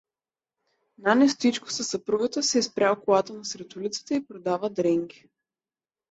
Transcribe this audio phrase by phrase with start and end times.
[0.97, 5.25] Нане Стоичко със съпругата си е спрял колата на сред улицата и продава дренки.